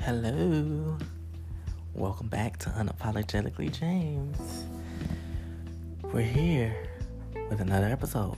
[0.00, 0.98] Hello.
[1.94, 4.64] Welcome back to Unapologetically James.
[6.02, 6.74] We're here
[7.48, 8.36] with another episode.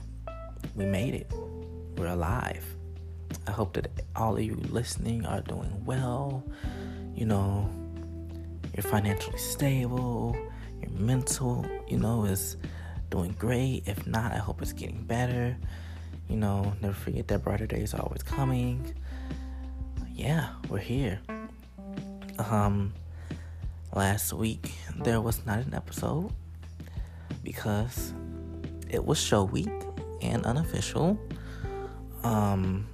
[0.75, 1.31] We made it.
[1.97, 2.63] We're alive.
[3.47, 6.43] I hope that all of you listening are doing well.
[7.15, 7.69] You know,
[8.75, 10.35] you're financially stable,
[10.81, 12.57] your mental, you know, is
[13.09, 13.83] doing great.
[13.85, 15.55] If not, I hope it's getting better.
[16.29, 18.95] You know, never forget that brighter days are always coming.
[20.11, 21.19] Yeah, we're here.
[22.39, 22.93] Um,
[23.93, 24.71] last week
[25.03, 26.31] there was not an episode
[27.43, 28.13] because
[28.89, 29.69] it was show week
[30.21, 31.19] and unofficial.
[32.23, 32.87] Um,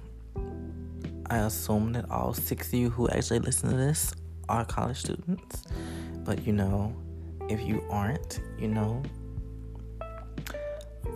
[1.30, 4.12] I assume that all six of you who actually listen to this
[4.48, 5.62] are college students,
[6.24, 6.92] but you know,
[7.48, 9.00] if you aren't, you know,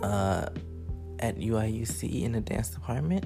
[0.01, 0.47] uh,
[1.19, 3.25] at UIUC in the dance department,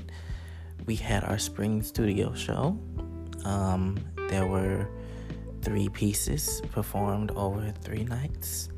[0.88, 2.80] we had our spring studio show.
[3.46, 4.88] Um, there were
[5.62, 8.70] three pieces performed over three nights.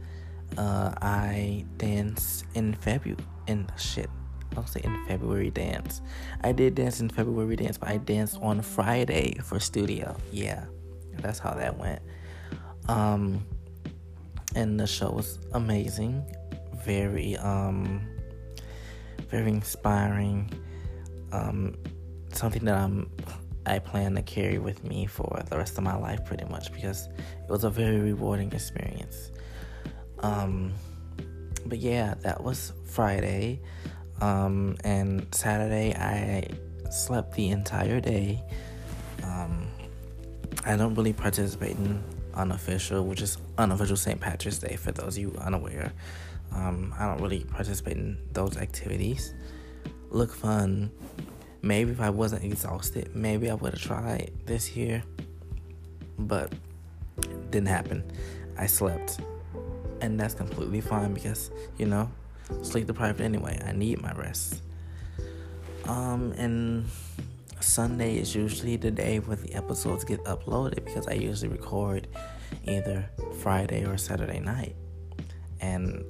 [0.57, 3.23] Uh, I danced in February.
[3.47, 4.09] In shit,
[4.55, 6.01] I'll say in February dance.
[6.43, 10.15] I did dance in February dance, but I danced on Friday for studio.
[10.31, 10.65] Yeah,
[11.19, 12.01] that's how that went.
[12.87, 13.45] Um,
[14.55, 16.25] and the show was amazing.
[16.83, 18.01] Very um,
[19.29, 20.51] very inspiring.
[21.31, 21.75] Um,
[22.33, 23.09] something that I'm
[23.65, 27.07] I plan to carry with me for the rest of my life, pretty much, because
[27.07, 29.31] it was a very rewarding experience.
[30.19, 30.73] Um,
[31.65, 33.61] but yeah, that was Friday.
[34.21, 36.47] Um, and Saturday, I
[36.91, 38.41] slept the entire day.
[39.23, 39.67] Um,
[40.65, 44.19] I don't really participate in unofficial, which is unofficial St.
[44.19, 45.91] Patrick's Day for those of you unaware.
[46.53, 49.33] Um, I don't really participate in those activities.
[50.09, 50.91] Look fun,
[51.63, 55.03] Maybe if I wasn't exhausted, maybe I would have tried this year.
[56.17, 56.53] But
[57.51, 58.03] didn't happen.
[58.57, 59.19] I slept.
[60.01, 62.09] And that's completely fine because, you know,
[62.63, 63.61] sleep deprived anyway.
[63.65, 64.61] I need my rest.
[65.85, 66.85] Um and
[67.59, 72.07] Sunday is usually the day where the episodes get uploaded because I usually record
[72.65, 74.75] either Friday or Saturday night.
[75.59, 76.03] And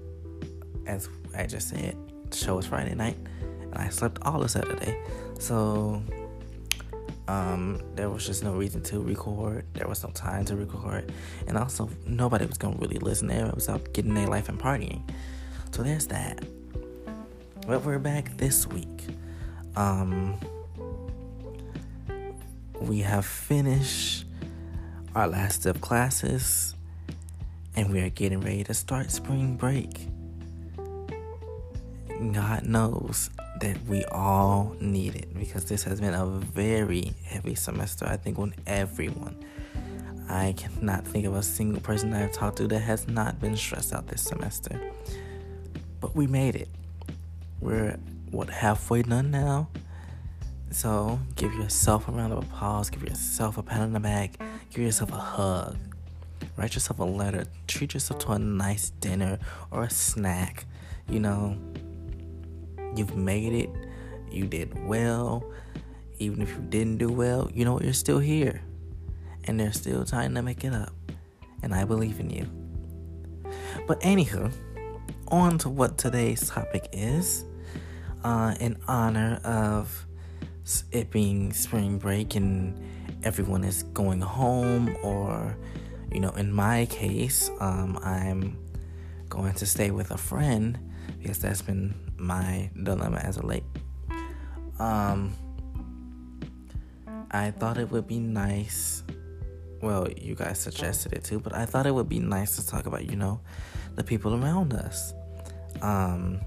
[0.88, 1.98] as I just said,
[2.30, 3.18] the show is Friday night
[3.62, 4.98] and I slept all of Saturday.
[5.40, 6.02] So
[7.28, 9.66] um, there was just no reason to record.
[9.74, 11.14] There was no time to record,
[11.48, 13.28] and also nobody was gonna really listen.
[13.28, 15.02] There it was out getting their life and partying.
[15.72, 16.44] So there's that.
[17.66, 19.08] But we're back this week.
[19.76, 20.38] Um,
[22.82, 24.26] we have finished
[25.16, 26.76] our last of classes,
[27.76, 30.08] and we are getting ready to start spring break.
[32.34, 33.30] God knows
[33.62, 38.40] that we all need it because this has been a very heavy semester, I think,
[38.40, 39.36] on everyone.
[40.30, 43.94] I cannot think of a single person I've talked to that has not been stressed
[43.94, 44.80] out this semester.
[46.02, 46.68] But we made it.
[47.62, 47.98] We're,
[48.30, 49.70] what, halfway done now?
[50.72, 54.38] So give yourself a round of applause, give yourself a pat on the back,
[54.70, 55.78] give yourself a hug,
[56.58, 59.40] write yourself a letter, treat yourself to a nice dinner
[59.70, 60.66] or a snack,
[61.10, 61.58] you know
[62.96, 63.70] You've made it.
[64.32, 65.44] You did well.
[66.20, 68.62] Even if you didn't do well, you know you're still here.
[69.46, 70.94] And there's still time to make it up.
[71.64, 72.48] And I believe in you.
[73.88, 74.52] But anywho,
[75.32, 77.46] on to what today's topic is.
[78.24, 80.06] Uh, in honor of
[80.92, 82.80] it being spring break and
[83.24, 85.58] everyone is going home, or,
[86.12, 88.60] you know, in my case, um, I'm
[89.28, 90.78] going to stay with a friend
[91.20, 93.64] because that's been my dilemma as of late.
[94.78, 95.34] Um,
[97.32, 99.04] I thought it would be nice.
[99.82, 102.86] Well, you guys suggested it too, but I thought it would be nice to talk
[102.86, 103.42] about, you know,
[103.96, 105.14] the people around us.
[105.82, 106.42] Um,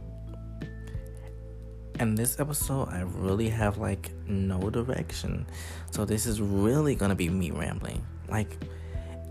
[1.98, 5.46] and this episode, I really have like no direction.
[5.90, 8.04] So this is really gonna be me rambling.
[8.28, 8.56] Like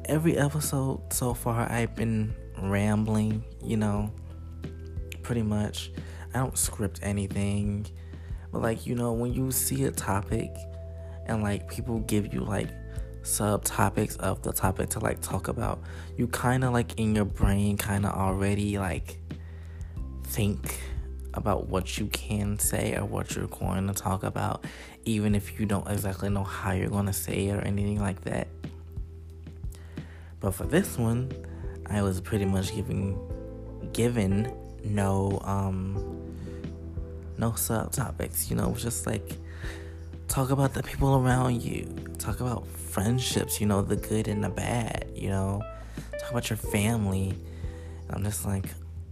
[0.06, 4.12] every episode so far, I've been rambling, you know,
[5.22, 5.92] pretty much.
[6.34, 7.86] I don't script anything.
[8.51, 10.51] But like, you know, when you see a topic
[11.25, 12.69] and like people give you like
[13.24, 15.81] subtopics of the topic to like talk about,
[16.18, 19.18] you kind of like in your brain kind of already like
[20.33, 20.80] think
[21.35, 24.65] about what you can say or what you're going to talk about,
[25.06, 28.21] even if you don't exactly know how you're going to say it or anything like
[28.21, 28.47] that.
[30.39, 31.31] But for this one,
[31.85, 33.19] I was pretty much giving
[33.94, 34.51] given
[34.83, 35.94] no um
[37.38, 39.38] no subtopics, you know, just like
[40.27, 41.85] talk about the people around you,
[42.18, 45.62] talk about friendships, you know, the good and the bad, you know,
[46.19, 47.38] talk about your family.
[48.09, 48.65] I'm just like,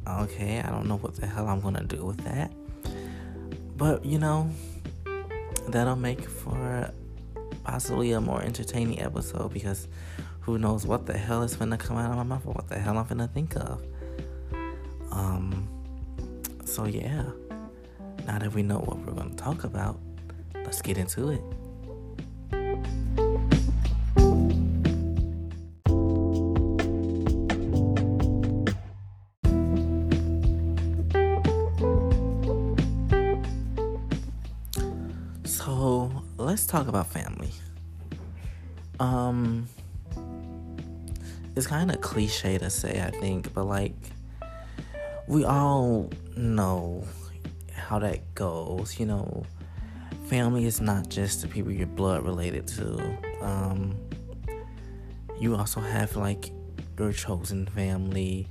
[0.08, 2.52] okay, I don't know what the hell I'm gonna do with that.
[3.78, 4.50] But, you know,
[5.68, 6.92] that'll make for
[7.64, 9.88] possibly a more entertaining episode because
[10.42, 12.80] who knows what the hell is gonna come out of my mouth or what the
[12.80, 13.84] hell I'm gonna think of.
[15.12, 15.68] Um,
[16.66, 17.26] so yeah,
[18.26, 20.00] now that we know what we're gonna talk about,
[20.56, 21.42] let's get into it.
[36.62, 37.50] Let's talk about family.
[39.00, 39.68] Um,
[41.56, 43.96] it's kind of cliche to say, I think, but like,
[45.28, 47.04] we all know
[47.74, 49.00] how that goes.
[49.00, 49.44] You know,
[50.28, 53.18] family is not just the people you're blood related to.
[53.42, 53.98] Um,
[55.40, 56.52] you also have like
[57.00, 58.48] your chosen family,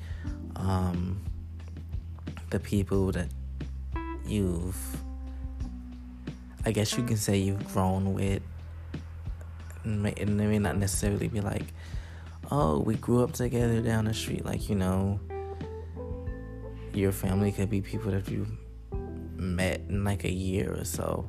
[0.57, 1.21] um,
[2.51, 3.29] the people that
[4.27, 4.77] you've,
[6.65, 8.43] I guess you can say you've grown with.
[9.85, 11.65] And it may not necessarily be like,
[12.51, 14.45] oh, we grew up together down the street.
[14.45, 15.21] Like, you know,
[16.93, 18.47] your family could be people that you
[19.37, 21.29] met in like a year or so.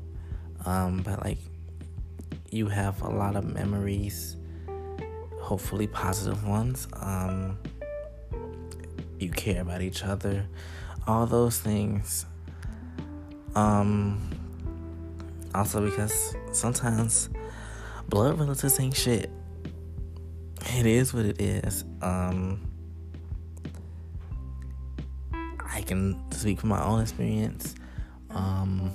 [0.66, 1.38] Um, but like,
[2.50, 4.36] you have a lot of memories,
[5.40, 6.88] hopefully positive ones.
[6.94, 7.58] Um,
[9.18, 10.46] you care about each other,
[11.08, 12.26] all those things.
[13.56, 14.41] Um,
[15.54, 17.30] also because sometimes
[18.10, 19.30] blood relatives ain't shit.
[20.78, 21.84] It is what it is.
[22.02, 22.62] Um,
[25.74, 27.76] I can speak from my own experience.
[28.30, 28.92] Um,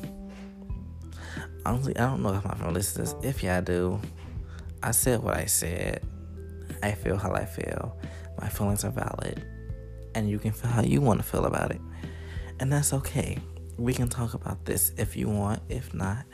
[1.65, 3.15] honestly, I don't know if my friend listens.
[3.23, 4.01] If y'all do,
[4.83, 6.03] I said what I said.
[6.83, 7.99] I feel how I feel.
[8.41, 9.45] My feelings are valid,
[10.15, 11.81] and you can feel how you want to feel about it,
[12.61, 13.39] and that's okay.
[13.79, 15.63] We can talk about this if you want.
[15.69, 16.25] If not,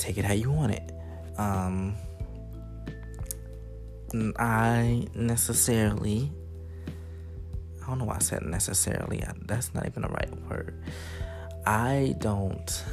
[0.00, 0.92] take it how you want it.
[1.38, 1.94] Um,
[4.38, 6.32] I necessarily,
[7.82, 9.22] I don't know why I said necessarily.
[9.46, 10.82] That's not even the right word.
[11.66, 12.84] I don't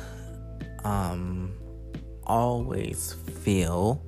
[0.84, 1.54] um,
[2.26, 4.04] always feel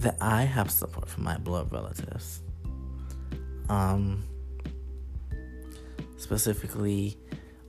[0.00, 2.42] that I have support from my blood relatives.
[3.68, 4.24] Um,
[6.16, 7.16] specifically,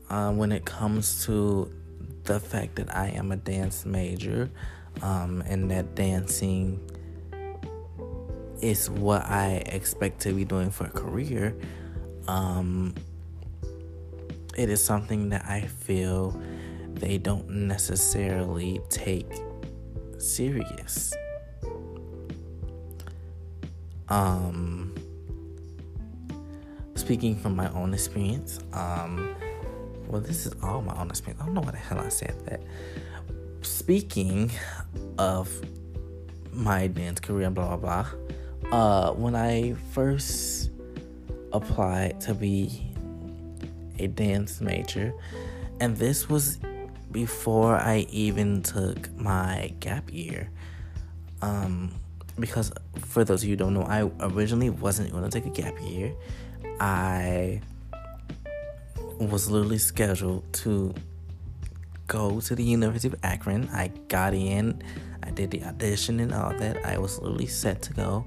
[0.10, 1.72] uh, when it comes to
[2.30, 4.52] the fact that I am a dance major
[5.02, 6.80] um, and that dancing
[8.62, 11.56] is what I expect to be doing for a career,
[12.28, 12.94] um,
[14.56, 16.40] it is something that I feel
[16.94, 19.32] they don't necessarily take
[20.20, 21.12] serious.
[24.08, 24.94] Um,
[26.94, 29.36] speaking from my own experience, um,
[30.10, 31.42] well, this is all my own experience.
[31.42, 32.62] I don't know why the hell I said that.
[33.62, 34.52] Speaking
[35.18, 35.50] of
[36.52, 38.08] my dance career, blah blah blah
[38.72, 40.72] uh, when I first
[41.52, 42.92] applied to be
[43.98, 45.14] a dance major,
[45.80, 46.60] and this was
[47.12, 50.50] before I even took my gap year.
[51.42, 51.92] Um,
[52.40, 55.62] because for those of you who don't know, I originally wasn't going to take a
[55.62, 56.14] gap year.
[56.80, 57.62] I
[59.28, 60.94] was literally scheduled to
[62.08, 63.70] go to the University of Akron.
[63.74, 64.82] I got in,
[65.24, 66.86] I did the audition and all that.
[66.86, 68.26] I was literally set to go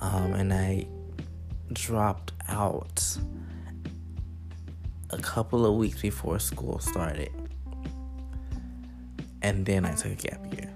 [0.00, 0.86] um, and I
[1.72, 3.18] dropped out
[5.10, 7.30] a couple of weeks before school started.
[9.42, 10.72] And then I took a gap year.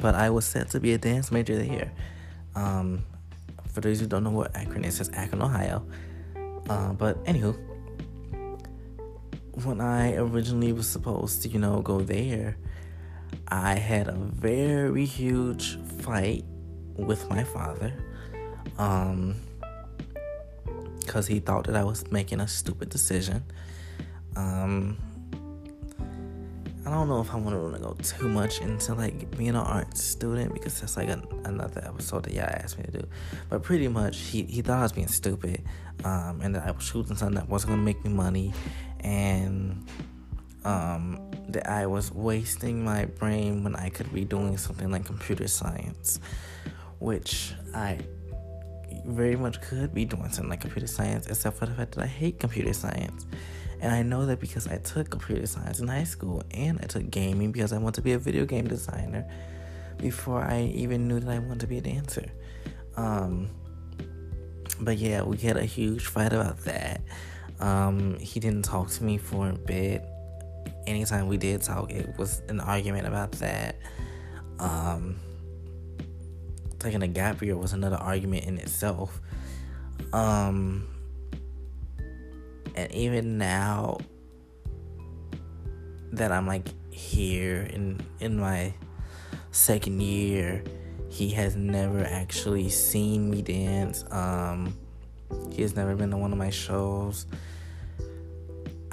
[0.00, 1.92] But I was set to be a dance major there.
[2.54, 3.04] Um,
[3.68, 5.84] for those who don't know what Akron is, it's Akron, Ohio.
[6.68, 7.56] Uh, but anywho,
[9.64, 12.56] when I originally was supposed to, you know, go there,
[13.48, 16.44] I had a very huge fight
[16.96, 17.90] with my father
[18.78, 19.34] um
[21.00, 23.42] because he thought that I was making a stupid decision.
[24.36, 24.96] Um,
[26.86, 29.96] I don't know if I want to go too much into like being an art
[29.96, 33.06] student because that's like an, another episode that y'all asked me to do.
[33.48, 35.62] But pretty much, he, he thought I was being stupid,
[36.04, 38.52] um, and that I was shooting something that wasn't gonna make me money,
[39.02, 39.86] and
[40.64, 45.48] um, that I was wasting my brain when I could be doing something like computer
[45.48, 46.20] science
[47.02, 47.98] which I
[49.04, 52.06] very much could be doing something like computer science, except for the fact that I
[52.06, 53.26] hate computer science.
[53.80, 57.10] And I know that because I took computer science in high school and I took
[57.10, 59.28] gaming because I want to be a video game designer
[59.98, 62.30] before I even knew that I wanted to be a dancer.
[62.96, 63.50] Um,
[64.80, 67.00] but yeah, we had a huge fight about that.
[67.62, 70.04] Um, he didn't talk to me for a bit.
[70.86, 73.76] Anytime we did talk, it was an argument about that.
[74.58, 75.20] Um,
[76.80, 79.20] taking a gap year was another argument in itself.
[80.12, 80.88] Um,
[82.74, 83.98] and even now
[86.12, 88.74] that I'm like here in in my
[89.52, 90.64] second year,
[91.08, 94.04] he has never actually seen me dance.
[94.10, 94.76] Um,
[95.52, 97.26] he has never been to one of my shows.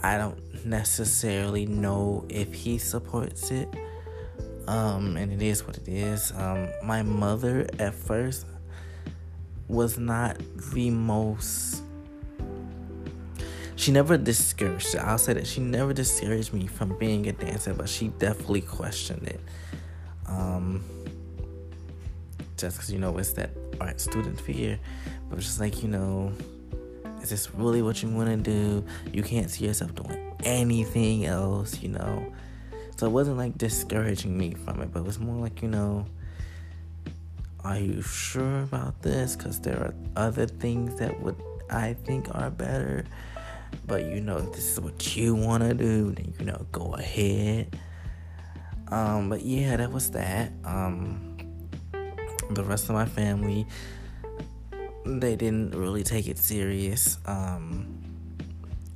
[0.02, 3.70] I don't necessarily know if he supports it.
[4.68, 6.32] Um, and it is what it is.
[6.36, 8.46] Um, my mother at first
[9.68, 10.38] was not
[10.74, 11.84] the most
[13.80, 17.88] she never discouraged I'll say that she never discouraged me from being a dancer, but
[17.88, 19.40] she definitely questioned it.
[20.28, 20.84] Um,
[22.58, 24.78] just because, you know, it's that art student fear.
[25.30, 26.34] But just like, you know,
[27.22, 28.86] is this really what you want to do?
[29.12, 32.32] You can't see yourself doing anything else, you know?
[32.98, 36.06] So it wasn't like discouraging me from it, but it was more like, you know,
[37.64, 39.36] are you sure about this?
[39.36, 41.36] Because there are other things that would
[41.70, 43.06] I think are better
[43.86, 46.94] but you know if this is what you want to do then you know go
[46.94, 47.78] ahead
[48.90, 51.38] um but yeah that was that um
[52.52, 53.66] the rest of my family
[55.18, 57.18] they didn't really take it serious.
[57.26, 57.96] Um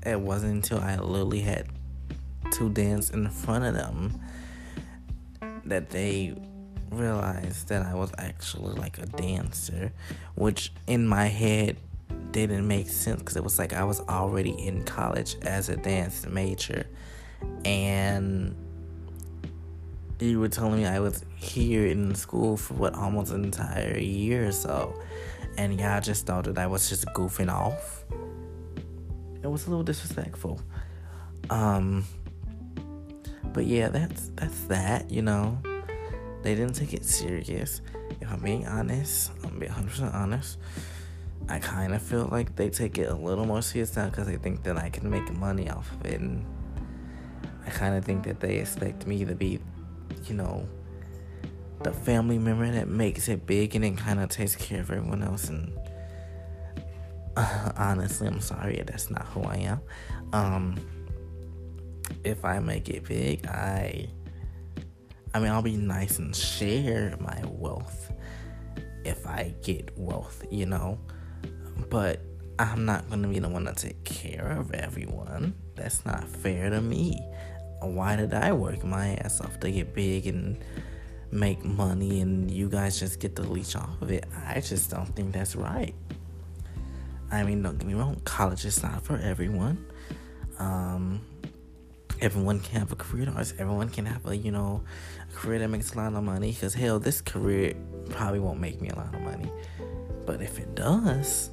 [0.06, 1.66] it wasn't until i literally had
[2.52, 4.20] to dance in front of them
[5.64, 6.36] that they
[6.92, 9.94] realized that i was actually like a dancer
[10.36, 11.78] which in my head
[12.34, 16.26] didn't make sense because it was like I was already in college as a dance
[16.26, 16.86] major,
[17.64, 18.56] and
[20.20, 24.48] you were telling me I was here in school for what almost an entire year
[24.48, 25.00] or so,
[25.58, 28.06] and y'all just thought that I was just goofing off.
[29.42, 30.62] It was a little disrespectful.
[31.50, 32.06] Um,
[33.52, 35.12] but yeah, that's that's that.
[35.12, 35.58] You know,
[36.42, 37.82] they didn't take it serious.
[38.22, 40.58] If I'm being honest, I'm being 100% honest.
[41.50, 44.38] I kind of feel like they take it a little more serious now because they
[44.38, 46.22] think that I can make money off of it.
[46.22, 46.46] And
[47.66, 49.60] I kind of think that they expect me to be,
[50.26, 50.68] you know,
[51.84, 55.24] the family member that makes it big and then kind of takes care of everyone
[55.24, 55.50] else.
[55.50, 55.78] And
[57.36, 59.82] uh, honestly, I'm sorry, that's not who I am.
[60.32, 60.80] Um,
[62.24, 64.08] if I make it big, I,
[65.34, 68.12] I mean, I'll be nice and share my wealth
[69.06, 70.98] if I get wealth, you know
[71.90, 72.22] but
[72.60, 75.56] I'm not to be the one to take care of everyone.
[75.76, 77.20] That's not fair to me.
[77.82, 80.64] Why did I work my ass off to get big and
[81.34, 84.26] make money and you guys just get to leech off of it?
[84.48, 85.94] I just don't think that's right.
[87.32, 89.86] I mean, don't get me wrong, college is not for everyone.
[90.60, 91.22] Um,
[92.22, 93.54] everyone can have a career in arts.
[93.58, 94.84] Everyone can have a, you know,
[95.30, 96.52] a career that makes a lot of money.
[96.52, 97.74] Because, hell, this career
[98.10, 99.52] probably won't make me a lot of money.
[100.26, 101.50] But if it does,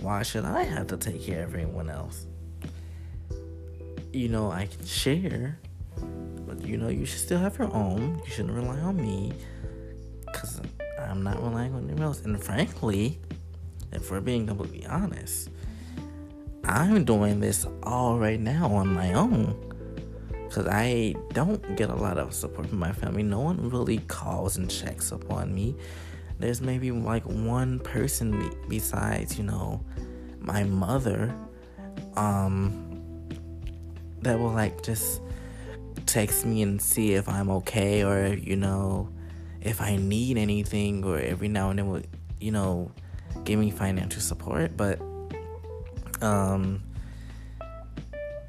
[0.00, 2.26] why should I have to take care of everyone else?
[4.12, 5.60] You know, I can share,
[6.64, 8.20] you know, you should still have your own.
[8.24, 9.32] You shouldn't rely on me
[10.26, 10.60] because
[10.98, 12.24] I'm not relying on anyone else.
[12.24, 13.18] And frankly,
[13.92, 15.50] if we're being completely honest,
[16.64, 19.56] I'm doing this all right now on my own
[20.48, 23.22] because I don't get a lot of support from my family.
[23.22, 25.76] No one really calls and checks up on me
[26.40, 29.84] there's maybe like one person besides, you know,
[30.40, 31.34] my mother,
[32.16, 32.86] um,
[34.22, 35.20] that will like just
[36.12, 39.08] text me and see if I'm okay or, you know,
[39.60, 42.02] if I need anything or every now and then will,
[42.40, 42.90] you know,
[43.44, 44.76] give me financial support.
[44.76, 45.00] But,
[46.20, 46.82] um,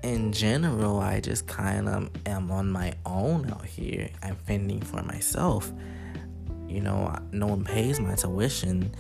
[0.04, 4.10] in general, I just kind of am on my own out here.
[4.24, 5.72] I'm fending for myself
[6.72, 8.96] you know, no one pays my tuition.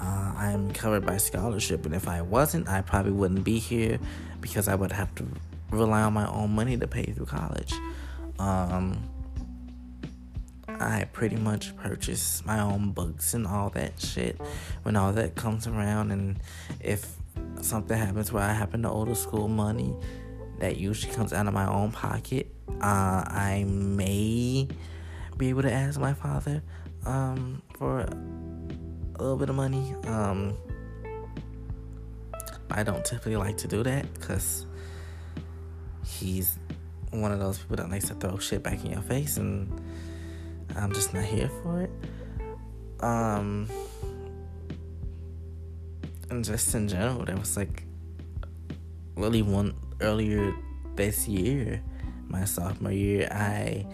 [0.00, 3.98] Uh, I'm covered by scholarship, and if I wasn't, I probably wouldn't be here
[4.40, 5.26] because I would have to
[5.70, 7.74] rely on my own money to pay through college.
[8.38, 9.02] Um,
[10.68, 14.40] I pretty much purchase my own books and all that shit
[14.82, 16.10] when all that comes around.
[16.10, 16.38] And
[16.80, 17.16] if
[17.62, 19.94] something happens where I happen to owe the school money,
[20.58, 22.52] that usually comes out of my own pocket.
[22.80, 24.68] Uh, I may
[25.36, 26.62] be able to ask my father
[27.04, 29.94] um, for a little bit of money.
[30.04, 30.56] Um,
[32.70, 34.66] I don't typically like to do that because
[36.04, 36.58] he's
[37.10, 39.80] one of those people that likes to throw shit back in your face, and
[40.76, 41.90] I'm just not here for it.
[43.00, 43.68] Um,
[46.30, 47.84] and just in general, there was like
[49.16, 50.54] really one earlier
[50.94, 51.82] this year,
[52.28, 53.86] my sophomore year, I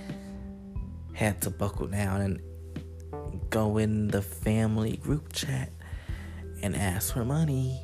[1.12, 2.40] had to buckle down and
[3.50, 5.70] go in the family group chat
[6.62, 7.80] and ask for money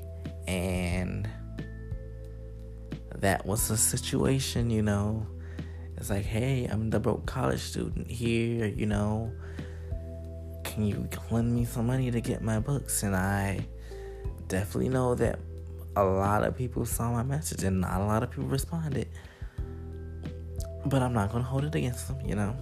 [0.47, 1.29] and
[3.21, 5.27] that was the situation, you know.
[5.97, 9.33] It's like, hey, I'm the broke college student here, you know.
[10.65, 13.03] Can you lend me some money to get my books?
[13.03, 13.67] And I
[14.47, 15.41] definitely know that
[15.97, 19.09] a lot of people saw my message and not a lot of people responded.
[20.87, 22.57] But I'm not gonna hold it against them, you know.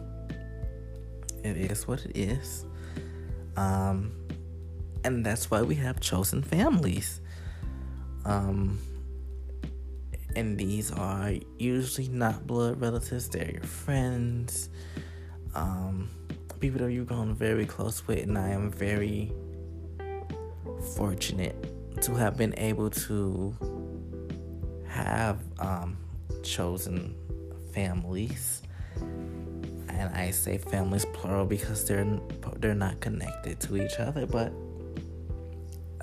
[1.45, 2.65] It is what it is.
[3.57, 4.13] Um,
[5.05, 7.21] and that's why we have chosen families.
[8.25, 8.79] Um,
[10.37, 14.69] and these are usually not blood relatives, they're your friends,
[15.55, 16.11] um,
[16.61, 19.33] people that you've grown very close with, and I am very
[20.95, 21.57] fortunate
[22.03, 23.57] to have been able to
[24.87, 25.97] have um,
[26.43, 27.15] chosen
[27.73, 28.63] families.
[29.89, 32.07] And I say families plural because they're
[32.59, 34.53] they're not connected to each other, but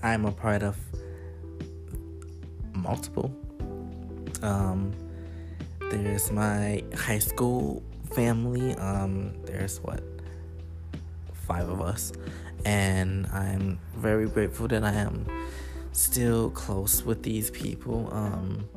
[0.02, 0.76] I'm a part of
[2.74, 3.32] multiple
[4.44, 4.94] um,
[5.90, 7.82] there's my high school
[8.12, 8.76] family.
[8.76, 10.04] Um, there's what
[11.48, 12.14] five of us,
[12.66, 15.26] and I'm very grateful that I am
[15.92, 18.10] still close with these people.
[18.12, 18.68] Um,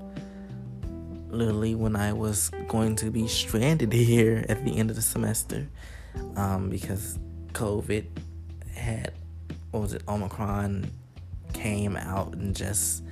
[1.28, 5.66] literally, when I was going to be stranded here at the end of the semester,
[6.36, 7.18] um, because
[7.52, 8.06] COVID
[8.74, 9.12] had
[9.70, 10.90] what was it Omicron
[11.52, 13.02] came out and just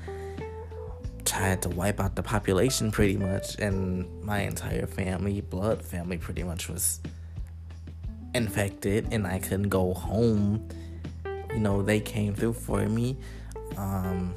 [1.34, 6.44] tried to wipe out the population pretty much, and my entire family, blood family, pretty
[6.44, 7.00] much was
[8.34, 10.68] infected, and I couldn't go home.
[11.50, 13.16] You know, they came through for me.
[13.76, 14.34] Um,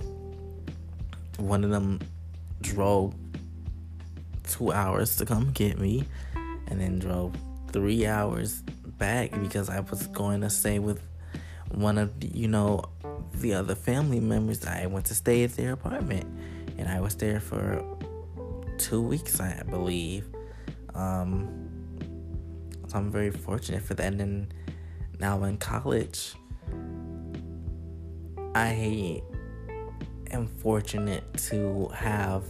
[1.37, 1.99] one of them
[2.61, 3.13] drove
[4.47, 6.03] two hours to come get me,
[6.67, 7.35] and then drove
[7.71, 8.63] three hours
[8.97, 10.99] back because I was going to stay with
[11.69, 12.85] one of you know
[13.35, 14.65] the other family members.
[14.65, 16.25] I went to stay at their apartment
[16.77, 17.83] and I was there for
[18.77, 20.25] two weeks, I believe.
[20.93, 21.67] Um,
[22.87, 24.05] so I'm very fortunate for that.
[24.05, 24.51] And then
[25.19, 26.35] now in college,
[28.55, 29.21] I
[30.31, 32.43] am fortunate to have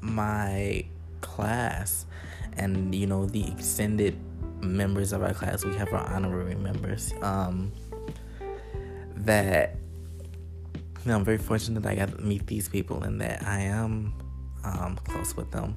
[0.00, 0.84] my
[1.20, 2.06] class
[2.56, 4.16] and you know the extended
[4.60, 7.72] members of our class we have our honorary members um,
[9.16, 9.76] that
[11.04, 13.60] you know, I'm very fortunate that I got to meet these people and that I
[13.60, 14.14] am
[14.64, 15.76] um, close with them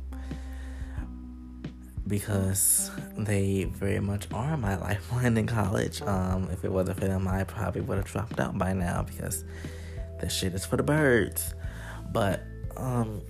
[2.08, 6.02] because they very much are my lifeline in college.
[6.02, 9.44] Um, if it wasn't for them, I probably would have dropped out by now because
[10.22, 11.54] this shit is for the birds.
[12.14, 12.44] But
[12.78, 13.22] um,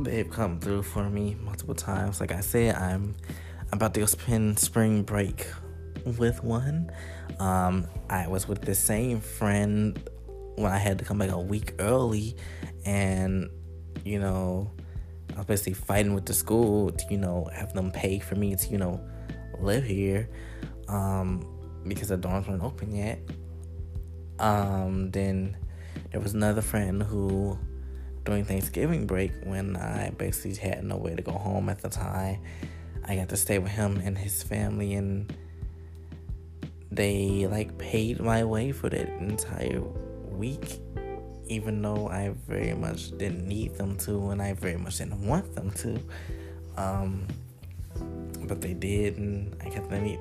[0.00, 2.20] they've come through for me multiple times.
[2.20, 3.14] Like I said, I'm
[3.72, 5.46] about to go spend spring break
[6.18, 6.92] with one.
[7.38, 9.98] Um, I was with the same friend
[10.56, 12.36] when I had to come back a week early,
[12.84, 13.50] and
[14.04, 14.70] you know,
[15.34, 18.54] I was basically fighting with the school to you know have them pay for me
[18.54, 19.00] to you know
[19.58, 20.28] live here,
[20.88, 21.46] um,
[21.86, 23.20] because the dorms weren't open yet.
[24.38, 25.56] Um, then
[26.10, 27.58] there was another friend who
[28.24, 32.40] during Thanksgiving break when I basically had no way to go home at the time.
[33.04, 35.32] I got to stay with him and his family and
[36.90, 39.82] they like paid my way for that entire
[40.32, 40.80] week,
[41.46, 45.54] even though I very much didn't need them to, and I very much didn't want
[45.54, 46.00] them to.
[46.76, 47.26] Um,
[48.46, 50.18] but they did, and I got to meet,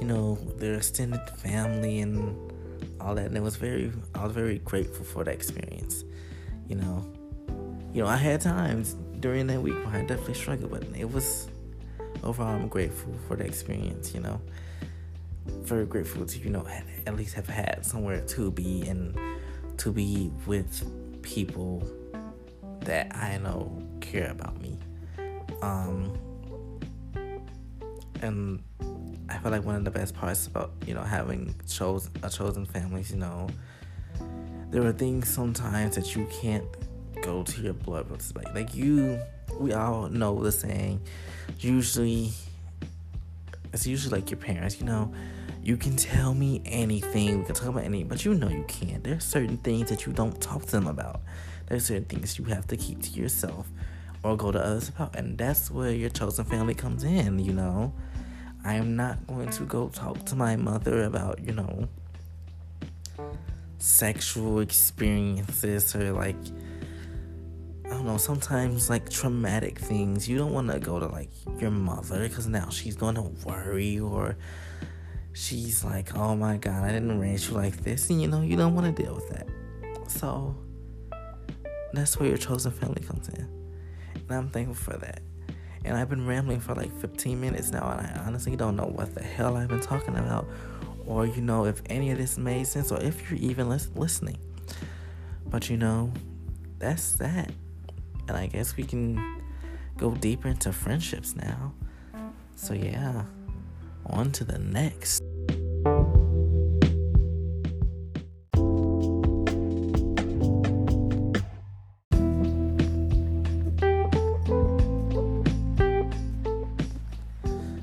[0.00, 2.52] you know, their extended family and
[3.00, 6.04] all that, and it was very, I was very grateful for that experience.
[6.68, 7.06] You know,
[7.92, 11.48] you know, I had times during that week where I definitely struggled, but it was
[12.22, 14.14] overall, I'm grateful for the experience.
[14.14, 14.40] You know
[15.62, 16.66] very grateful to you know
[17.06, 19.18] at least have had somewhere to be and
[19.78, 21.82] to be with people
[22.80, 24.78] that I know care about me.
[25.62, 26.18] Um,
[28.22, 28.62] and
[29.28, 32.66] I feel like one of the best parts about you know having chosen a chosen
[32.66, 33.48] families, you know,
[34.70, 36.66] there are things sometimes that you can't
[37.22, 39.18] go to your blood brothers like like you.
[39.58, 41.00] We all know the saying.
[41.58, 42.32] Usually,
[43.72, 45.12] it's usually like your parents, you know
[45.68, 47.40] You can tell me anything.
[47.40, 49.04] We can talk about anything, but you know you can't.
[49.04, 51.20] There's certain things that you don't talk to them about.
[51.66, 53.68] There's certain things you have to keep to yourself
[54.22, 55.14] or go to others about.
[55.14, 57.92] And that's where your chosen family comes in, you know.
[58.64, 61.86] I am not going to go talk to my mother about, you know,
[63.76, 66.36] sexual experiences or like
[67.84, 70.30] I don't know, sometimes like traumatic things.
[70.30, 73.98] You don't want to go to like your mother because now she's going to worry
[73.98, 74.38] or
[75.32, 78.10] she's like, oh my god, I didn't raise you like this.
[78.10, 79.46] And you know, you don't want to deal with that.
[80.08, 80.56] So
[81.92, 83.48] that's where your chosen family comes in.
[84.14, 85.20] And I'm thankful for that.
[85.84, 89.14] And I've been rambling for like 15 minutes now, and I honestly don't know what
[89.14, 90.46] the hell I've been talking about,
[91.06, 94.38] or you know, if any of this made sense, or if you're even listening.
[95.46, 96.12] But you know,
[96.78, 97.52] that's that.
[98.26, 99.42] And I guess we can
[99.96, 101.72] go deeper into friendships now.
[102.56, 103.22] So, yeah,
[104.06, 105.22] on to the next.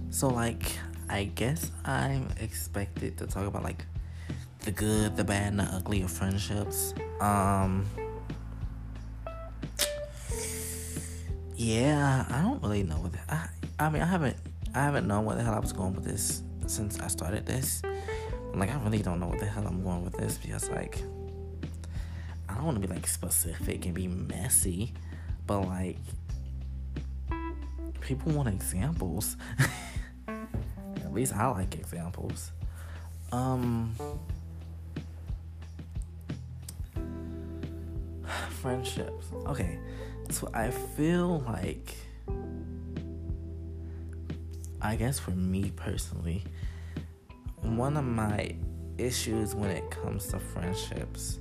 [0.10, 0.78] So, like,
[1.10, 3.86] I guess I'm expected to talk about like
[4.62, 6.94] the good, the bad, and the ugly of friendships.
[7.22, 7.86] Um,
[11.56, 13.48] yeah, I don't really know what the, I
[13.80, 14.38] I mean I haven't
[14.76, 17.82] I haven't known where the hell I was going with this since I started this.
[18.54, 21.02] Like I really don't know what the hell I'm going with this because like
[22.50, 24.94] I don't want to be like specific and be messy,
[25.48, 25.98] but like
[28.02, 29.38] people want examples.
[30.28, 32.52] At least I like examples.
[33.32, 33.96] Um
[38.50, 39.28] friendships.
[39.46, 39.80] Okay.
[40.32, 41.96] So I feel like,
[44.86, 46.44] I guess for me personally,
[47.64, 48.56] one of my
[49.00, 51.40] issues when it comes to friendships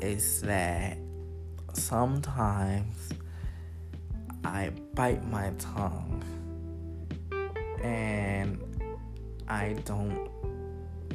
[0.00, 0.96] is that
[1.72, 3.10] sometimes
[4.44, 6.22] I bite my tongue
[7.82, 8.62] and
[9.48, 10.30] I don't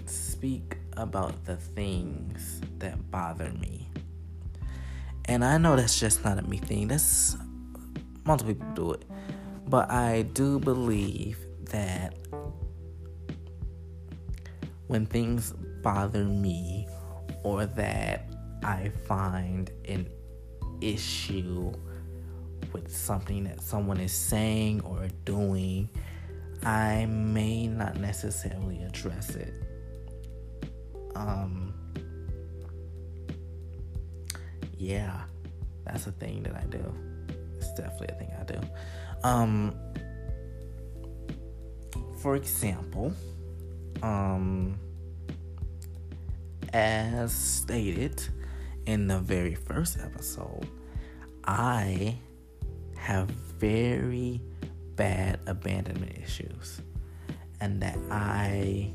[0.05, 3.87] speak about the things that bother me.
[5.25, 6.89] And I know that's just not a me thing.
[6.89, 7.37] That's
[8.25, 9.05] multiple people do it.
[9.71, 11.37] But I do believe
[11.71, 12.13] that
[14.87, 16.89] when things bother me
[17.43, 18.25] or that
[18.65, 20.09] I find an
[20.81, 21.71] issue
[22.73, 25.87] with something that someone is saying or doing,
[26.65, 29.53] I may not necessarily address it.
[31.15, 31.73] Um,
[34.77, 35.21] yeah,
[35.85, 36.93] that's a thing that I do.
[37.55, 38.59] It's definitely a thing I do.
[39.23, 39.75] Um,
[42.21, 43.13] for example,
[44.01, 44.79] um,
[46.73, 48.23] as stated
[48.85, 50.67] in the very first episode,
[51.43, 52.17] I
[52.95, 54.41] have very
[54.95, 56.81] bad abandonment issues,
[57.59, 58.91] and that I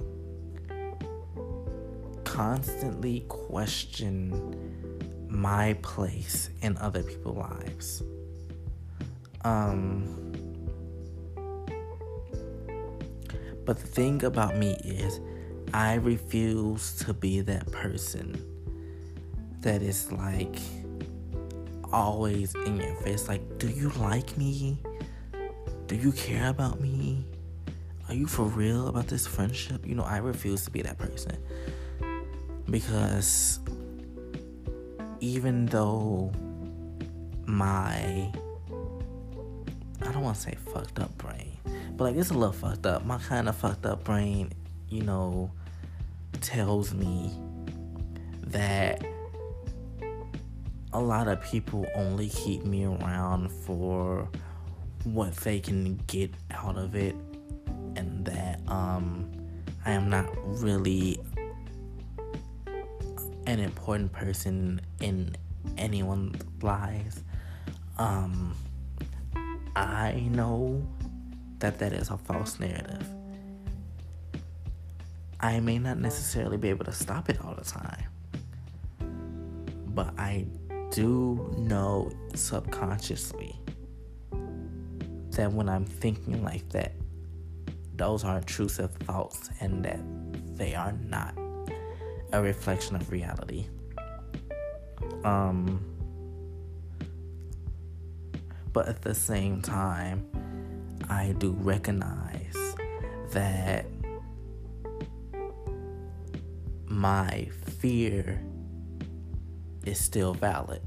[2.24, 8.02] constantly question my place in other people's lives.
[9.46, 10.02] Um,
[13.64, 15.20] but the thing about me is,
[15.72, 18.34] I refuse to be that person
[19.60, 20.58] that is like
[21.92, 23.28] always in your face.
[23.28, 24.78] Like, do you like me?
[25.86, 27.24] Do you care about me?
[28.08, 29.86] Are you for real about this friendship?
[29.86, 31.36] You know, I refuse to be that person
[32.68, 33.60] because
[35.20, 36.32] even though
[37.46, 38.32] my
[40.16, 41.58] don't want to say fucked up brain,
[41.94, 43.04] but like it's a little fucked up.
[43.04, 44.50] My kind of fucked up brain,
[44.88, 45.50] you know,
[46.40, 47.30] tells me
[48.46, 49.04] that
[50.94, 54.26] a lot of people only keep me around for
[55.04, 57.14] what they can get out of it
[57.96, 59.30] and that um
[59.84, 60.28] I am not
[60.62, 61.20] really
[63.46, 65.36] an important person in
[65.76, 67.22] anyone's lives,
[67.98, 68.54] um,
[69.76, 70.88] I know
[71.58, 73.06] that that is a false narrative.
[75.38, 78.06] I may not necessarily be able to stop it all the time,
[79.88, 80.46] but I
[80.90, 83.60] do know subconsciously
[85.32, 86.92] that when I'm thinking like that,
[87.96, 90.00] those are intrusive thoughts and that
[90.56, 91.36] they are not
[92.32, 93.66] a reflection of reality.
[95.22, 95.95] Um,
[98.76, 100.22] but at the same time,
[101.08, 102.74] I do recognize
[103.30, 103.86] that
[106.84, 108.38] my fear
[109.86, 110.82] is still valid.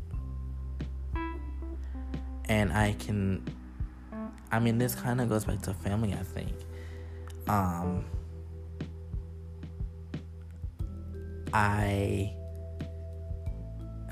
[2.47, 3.43] And I can
[4.51, 6.53] I mean this kind of goes back to family, I think.
[7.47, 8.05] Um
[11.53, 12.35] I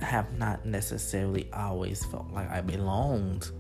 [0.02, 3.52] have not necessarily always felt like I belonged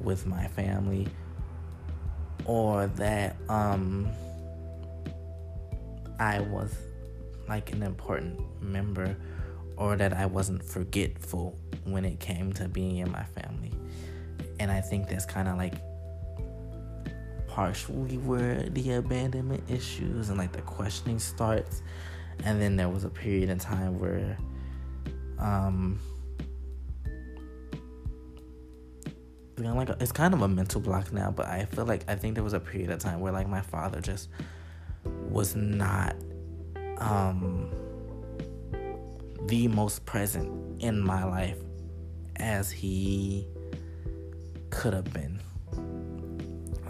[0.00, 1.08] with my family
[2.44, 4.08] or that um
[6.18, 6.74] I was
[7.48, 9.16] like an important member
[9.76, 13.72] or that I wasn't forgetful when it came to being in my family.
[14.58, 15.74] And I think that's kind of like
[17.46, 21.82] partially where the abandonment issues and like the questioning starts.
[22.44, 24.36] And then there was a period in time where
[25.38, 26.00] um
[29.58, 32.44] like it's kind of a mental block now, but I feel like I think there
[32.44, 34.28] was a period of time where like my father just
[35.28, 36.14] was not
[36.98, 37.70] um
[39.46, 41.58] the most present in my life
[42.36, 43.46] as he
[44.70, 45.40] could have been.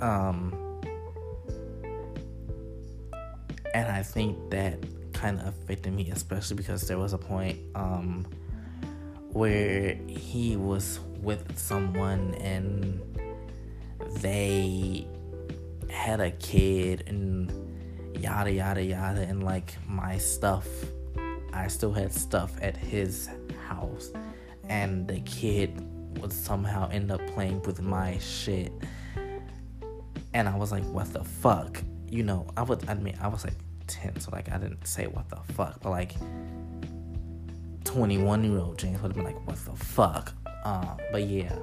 [0.00, 0.54] Um
[3.74, 4.78] and I think that
[5.12, 8.26] kind of affected me especially because there was a point um
[9.32, 13.00] where he was with someone and
[14.20, 15.06] they
[15.90, 17.52] had a kid and
[18.18, 20.66] yada yada yada and like my stuff
[21.52, 23.28] I still had stuff at his
[23.66, 24.12] house.
[24.68, 25.82] And the kid
[26.20, 28.70] would somehow end up playing with my shit.
[30.34, 31.82] And I was like what the fuck?
[32.08, 33.54] You know I would I mean I was like
[33.86, 36.12] 10 so like I didn't say what the fuck but like
[37.84, 40.34] 21 year old James would have been like, what the fuck?
[40.64, 41.54] Uh, but yeah,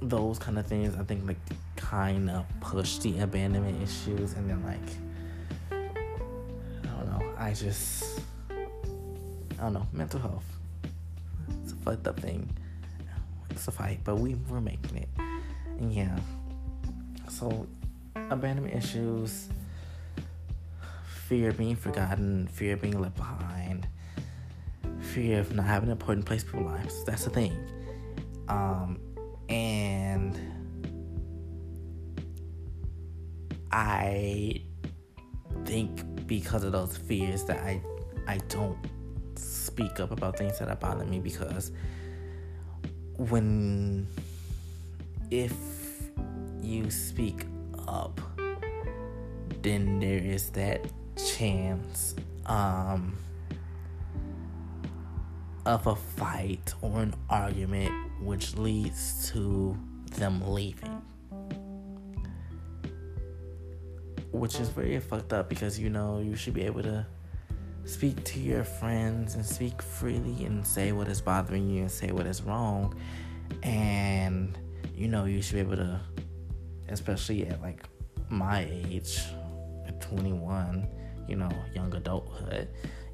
[0.00, 1.38] those kind of things I think like
[1.76, 4.90] kind of push the abandonment issues, and then like
[5.70, 8.20] I don't know, I just
[9.58, 10.44] I don't know, mental health.
[11.62, 12.48] It's a fucked up thing.
[13.50, 15.08] It's a fight, but we we're making it,
[15.78, 16.16] and yeah.
[17.28, 17.66] So
[18.14, 19.48] abandonment issues,
[21.26, 23.55] fear of being forgotten, fear of being left behind
[25.16, 27.04] fear of not having an important place in people's lives.
[27.04, 27.56] That's the thing.
[28.48, 29.00] Um,
[29.48, 30.38] and
[33.72, 34.60] I
[35.64, 37.80] think because of those fears that I
[38.28, 38.76] I don't
[39.36, 41.72] speak up about things that bother me because
[43.16, 44.06] when
[45.30, 45.54] if
[46.60, 47.46] you speak
[47.88, 48.20] up
[49.62, 50.84] then there is that
[51.16, 52.14] chance
[52.46, 53.16] um
[55.66, 59.76] of a fight or an argument which leads to
[60.12, 61.02] them leaving.
[64.30, 67.04] Which is very fucked up because you know you should be able to
[67.84, 72.12] speak to your friends and speak freely and say what is bothering you and say
[72.12, 72.94] what is wrong.
[73.64, 74.56] And
[74.94, 76.00] you know you should be able to,
[76.88, 77.82] especially at like
[78.28, 79.20] my age,
[79.88, 80.86] at 21,
[81.26, 82.68] you know, young adulthood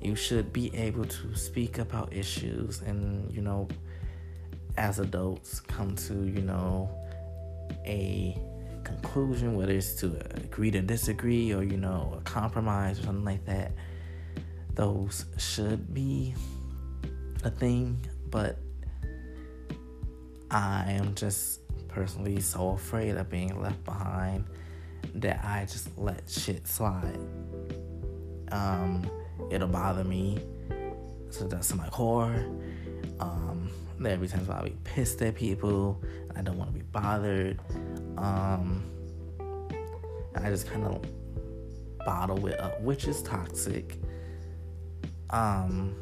[0.04, 3.68] you should be able to speak about issues and, you know,
[4.76, 6.90] as adults come to, you know,
[7.84, 8.36] a
[8.84, 13.44] conclusion, whether it's to agree to disagree or, you know, a compromise or something like
[13.44, 13.72] that.
[14.74, 16.34] Those should be
[17.44, 18.58] a thing, but
[20.50, 24.46] I am just personally so afraid of being left behind
[25.14, 27.18] that I just let shit slide.
[28.50, 29.10] Um,
[29.52, 30.38] it'll bother me.
[31.30, 32.44] So that's to my core.
[33.20, 33.70] Um,
[34.04, 36.02] every time I'll be pissed at people.
[36.34, 37.60] I don't want to be bothered.
[38.16, 38.84] Um,
[40.34, 41.04] I just kind of
[42.04, 43.98] bottle it up, which is toxic.
[45.30, 45.94] Um,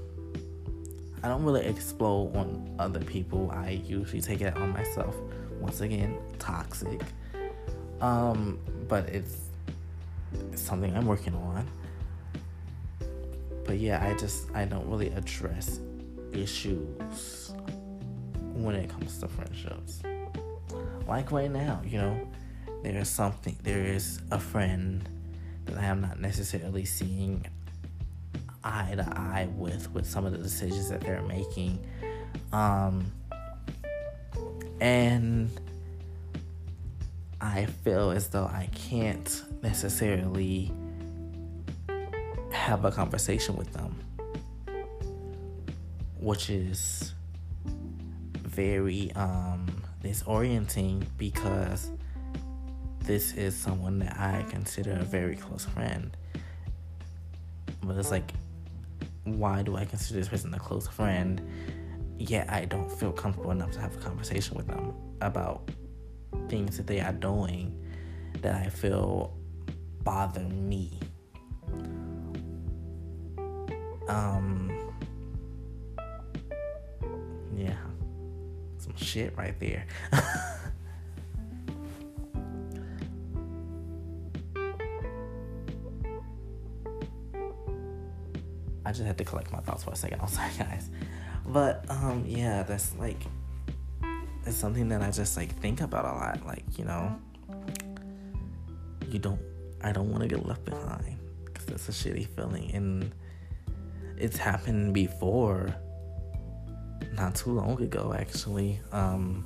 [1.22, 3.50] I don't really explode on other people.
[3.50, 5.14] I usually take it on myself.
[5.60, 7.02] Once again, toxic.
[8.00, 8.58] Um,
[8.88, 9.36] but it's,
[10.52, 11.68] it's something I'm working on
[13.70, 15.78] but yeah, I just I don't really address
[16.32, 17.52] issues
[18.52, 20.02] when it comes to friendships.
[21.06, 22.28] Like right now, you know,
[22.82, 25.08] there is something there is a friend
[25.66, 27.46] that I am not necessarily seeing
[28.64, 31.78] eye to eye with with some of the decisions that they're making.
[32.52, 33.12] Um
[34.80, 35.48] and
[37.40, 40.72] I feel as though I can't necessarily
[42.52, 43.96] have a conversation with them,
[46.18, 47.14] which is
[48.34, 49.66] very um,
[50.02, 51.90] disorienting because
[53.00, 56.16] this is someone that I consider a very close friend.
[57.82, 58.32] but it's like,
[59.24, 61.40] why do I consider this person a close friend?
[62.18, 65.70] Yet I don't feel comfortable enough to have a conversation with them about
[66.48, 67.76] things that they are doing
[68.42, 69.36] that I feel
[70.02, 70.98] bother me.
[74.10, 74.72] Um,
[77.56, 77.76] yeah,
[78.78, 79.86] some shit right there.
[88.84, 90.20] I just had to collect my thoughts for a second.
[90.22, 90.90] I'm sorry, guys.
[91.46, 93.22] But um, yeah, that's like
[94.44, 96.44] it's something that I just like think about a lot.
[96.44, 97.16] Like you know,
[99.08, 99.40] you don't.
[99.82, 103.12] I don't want to get left behind because that's a shitty feeling, and
[104.20, 105.74] it's happened before.
[107.14, 109.44] Not too long ago, actually, um,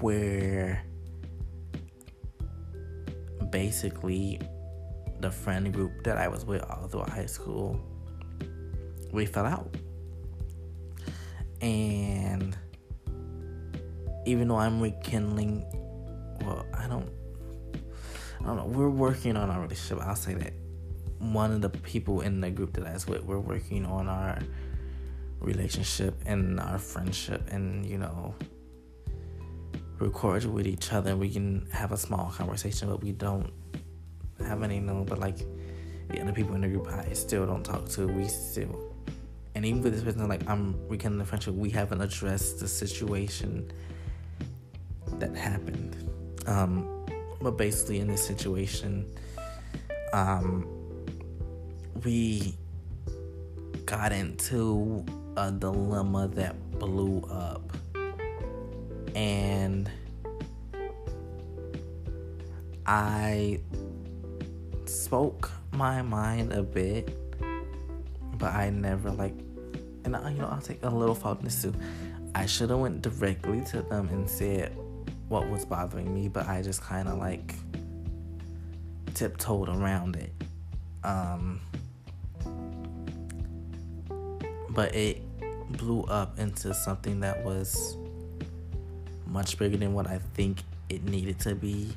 [0.00, 0.84] where
[3.50, 4.40] basically
[5.20, 7.80] the friend group that I was with all through high school,
[9.12, 9.74] we fell out.
[11.62, 12.56] And
[14.26, 15.64] even though I'm rekindling,
[16.44, 17.08] well, I don't,
[18.40, 18.66] I don't know.
[18.66, 20.04] We're working on our relationship.
[20.04, 20.52] I'll say that
[21.18, 24.38] one of the people in the group that I was with, we're working on our
[25.40, 28.34] relationship and our friendship, and you know,
[29.98, 31.16] we're cordial with each other.
[31.16, 33.52] We can have a small conversation, but we don't
[34.46, 35.04] have any no.
[35.04, 35.38] but like
[36.08, 38.06] the other people in the group I still don't talk to.
[38.06, 38.94] We still,
[39.54, 42.68] and even with this person, like I'm we rekindling the friendship, we haven't addressed the
[42.68, 43.70] situation
[45.18, 45.96] that happened.
[46.46, 47.06] Um,
[47.40, 49.10] but basically, in this situation,
[50.12, 50.75] um,
[52.04, 52.54] we
[53.84, 55.04] got into
[55.36, 57.76] a dilemma that blew up,
[59.14, 59.90] and
[62.86, 63.60] I
[64.84, 67.16] spoke my mind a bit,
[68.38, 69.34] but I never like,
[70.04, 71.74] and I, you know, I'll take a little fault in this too.
[72.34, 74.76] I should have went directly to them and said
[75.28, 77.54] what was bothering me, but I just kind of like
[79.14, 80.32] tiptoed around it.
[81.02, 81.60] Um,
[84.76, 85.22] but it
[85.70, 87.96] blew up into something that was
[89.26, 90.58] much bigger than what I think
[90.90, 91.96] it needed to be.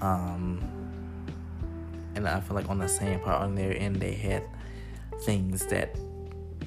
[0.00, 0.62] Um,
[2.14, 4.44] and I feel like on the same part on their end, they had
[5.22, 5.96] things that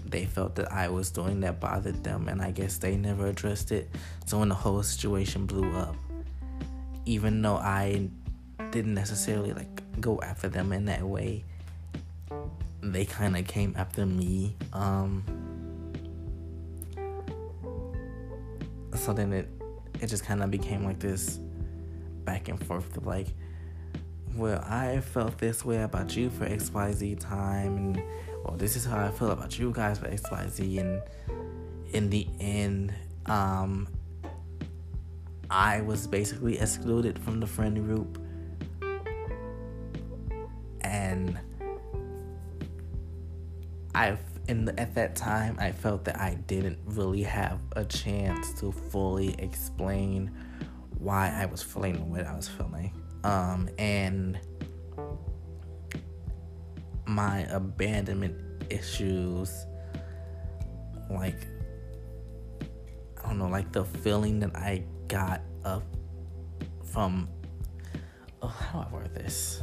[0.06, 3.72] they felt that I was doing that bothered them, and I guess they never addressed
[3.72, 3.90] it.
[4.26, 5.96] So when the whole situation blew up,
[7.06, 8.10] even though I
[8.72, 11.46] didn't necessarily like go after them in that way,
[12.82, 14.58] they kind of came after me.
[14.74, 15.24] Um,
[18.96, 19.50] so then it
[20.02, 21.40] it just kind of became like this
[22.26, 23.28] back and forth of like
[24.36, 28.04] well, I felt this way about you for XYZ time, and
[28.44, 30.80] well, this is how I feel about you guys for XYZ.
[30.80, 31.02] And
[31.92, 32.94] in the end,
[33.28, 33.88] um,
[35.52, 38.20] I was basically excluded from the friend group.
[40.82, 41.38] And
[43.94, 48.72] I, the, at that time, I felt that I didn't really have a chance to
[48.72, 50.32] fully explain
[50.98, 54.40] why I was feeling what I was feeling um, and
[57.06, 58.36] my abandonment
[58.70, 59.66] issues,
[61.10, 61.48] like
[63.24, 65.84] I don't know, like the feeling that I got up
[66.84, 67.30] from.
[68.42, 69.62] Oh, how do I word this?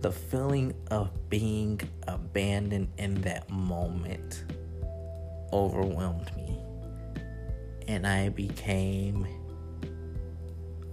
[0.00, 4.44] The feeling of being abandoned in that moment
[5.52, 6.58] overwhelmed me
[7.88, 9.26] and I became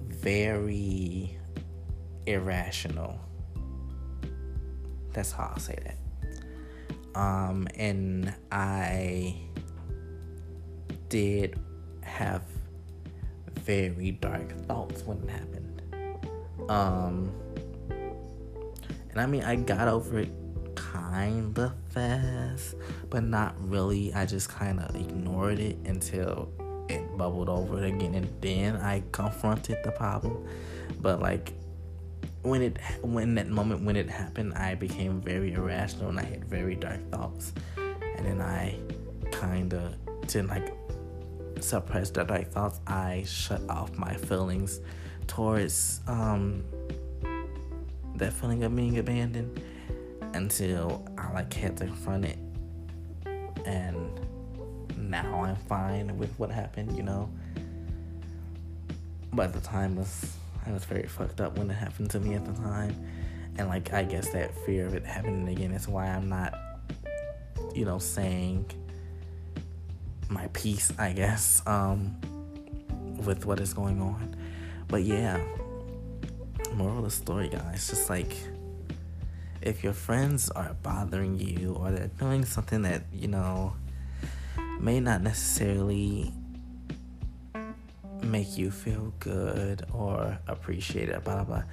[0.07, 1.37] very
[2.25, 3.19] irrational.
[5.11, 7.19] That's how I'll say that.
[7.19, 9.35] Um, and I
[11.09, 11.59] did
[12.01, 12.43] have
[13.59, 15.81] very dark thoughts when it happened.
[16.69, 17.31] Um,
[19.15, 20.31] and I mean, I got over it
[20.75, 22.75] kind of fast,
[23.09, 24.13] but not really.
[24.13, 26.49] I just kind of ignored it until
[26.89, 30.45] it bubbled over again and then I confronted the problem.
[30.99, 31.53] But like
[32.41, 36.43] when it when that moment when it happened, I became very irrational and I had
[36.43, 37.53] very dark thoughts.
[37.77, 38.77] And then I
[39.31, 39.93] kinda
[40.27, 40.73] to like
[41.61, 44.81] suppress the dark thoughts, I shut off my feelings
[45.27, 46.65] towards um
[48.15, 49.61] that feeling of being abandoned
[50.33, 52.37] until I like had to confront it
[53.65, 54.19] and
[54.97, 57.29] now I'm fine with what happened, you know.
[59.33, 60.33] but at the time was
[60.65, 62.95] I was very fucked up when it happened to me at the time,
[63.57, 66.53] and like I guess that fear of it happening again is why I'm not,
[67.73, 68.71] you know, saying
[70.29, 70.91] my piece.
[70.97, 72.15] I guess um,
[73.25, 74.35] with what is going on,
[74.87, 75.43] but yeah.
[76.75, 78.35] Moral of the story, guys, just like
[79.61, 83.73] if your friends are bothering you or they're doing something that you know
[84.79, 86.33] may not necessarily
[88.21, 91.63] make you feel good or appreciated, blah blah blah.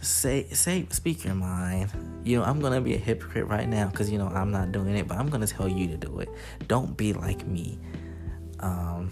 [0.00, 1.90] Say say speak your mind.
[2.22, 4.94] You know, I'm gonna be a hypocrite right now because you know I'm not doing
[4.96, 6.28] it, but I'm gonna tell you to do it.
[6.68, 7.78] Don't be like me.
[8.60, 9.10] Um,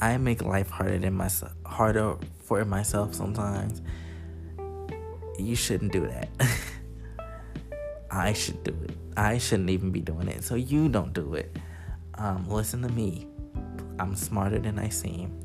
[0.00, 3.80] I make life harder than myself, harder for myself sometimes.
[5.38, 6.28] You shouldn't do that.
[8.10, 8.96] I should do it.
[9.16, 10.44] I shouldn't even be doing it.
[10.44, 11.56] So you don't do it.
[12.14, 13.26] Um, listen to me.
[13.98, 15.40] I'm smarter than I seem.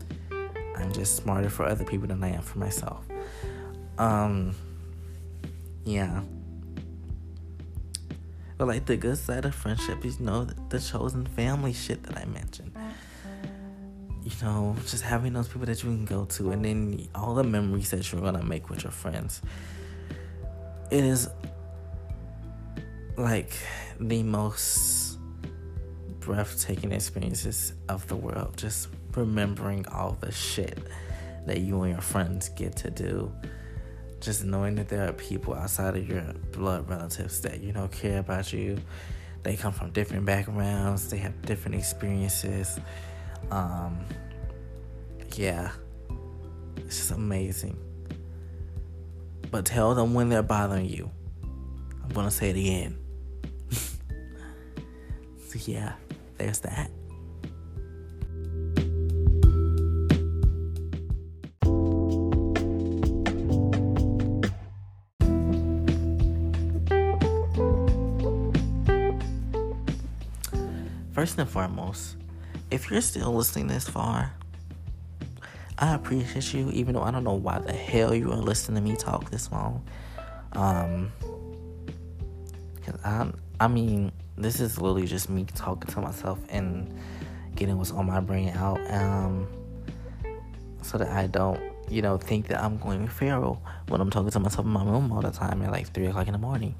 [0.75, 3.05] I'm just smarter for other people than I am for myself.
[3.97, 4.55] Um,
[5.83, 6.21] yeah.
[8.57, 12.17] But like the good side of friendship is, you know, the chosen family shit that
[12.17, 12.75] I mentioned.
[14.23, 17.43] You know, just having those people that you can go to, and then all the
[17.43, 19.41] memories that you're gonna make with your friends.
[20.91, 21.29] It is
[23.15, 23.51] like
[23.99, 25.19] the most
[26.19, 28.57] breathtaking experiences of the world.
[28.57, 30.79] Just remembering all the shit
[31.45, 33.31] that you and your friends get to do.
[34.19, 38.19] Just knowing that there are people outside of your blood relatives that, you know, care
[38.19, 38.77] about you.
[39.43, 42.79] They come from different backgrounds, they have different experiences.
[43.51, 43.99] Um,
[45.35, 45.71] yeah,
[46.77, 47.77] it's just amazing.
[49.51, 51.09] But tell them when they're bothering you.
[52.03, 52.97] I'm gonna say it again.
[55.49, 55.93] So, yeah,
[56.37, 56.91] there's that.
[71.13, 72.15] First and foremost,
[72.69, 74.33] if you're still listening this far,
[75.81, 78.89] I appreciate you, even though I don't know why the hell you are listening to
[78.89, 79.81] me talk this long.
[80.51, 81.09] Um,
[82.85, 86.93] cause I, I mean, this is literally just me talking to myself and
[87.55, 89.47] getting what's on my brain out um,
[90.81, 94.39] so that I don't, you know, think that I'm going feral when I'm talking to
[94.39, 96.75] myself in my room all the time at like 3 o'clock in the morning.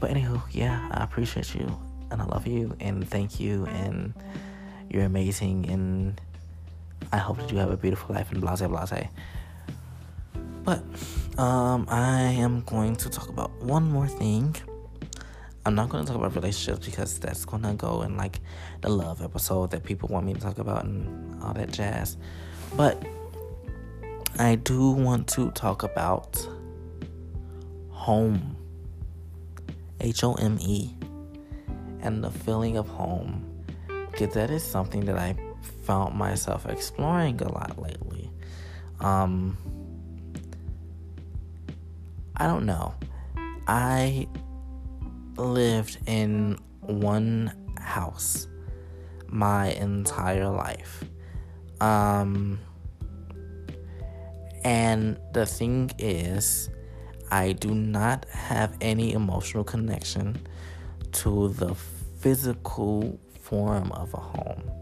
[0.00, 1.78] But anywho, yeah, I appreciate you
[2.10, 4.14] and I love you and thank you and
[4.90, 6.20] you're amazing and
[7.12, 9.08] I hope that you have a beautiful life and blase blase.
[10.64, 10.82] But
[11.38, 14.56] um, I am going to talk about one more thing
[15.66, 18.38] I'm not going to talk about relationships because that's going to go in like
[18.82, 22.16] the love episode that people want me to talk about and all that jazz.
[22.76, 23.04] But
[24.38, 26.38] I do want to talk about
[27.90, 28.56] home.
[30.00, 30.94] H O M E.
[32.00, 33.44] And the feeling of home.
[34.12, 35.34] Because that is something that I
[35.86, 38.30] found myself exploring a lot lately.
[39.00, 39.56] Um,
[42.36, 42.94] I don't know.
[43.68, 44.26] I
[45.36, 48.48] lived in one house
[49.28, 51.04] my entire life.
[51.80, 52.58] Um,
[54.64, 56.68] and the thing is,
[57.30, 60.36] I do not have any emotional connection
[61.12, 61.74] to the
[62.18, 64.75] physical form of a home.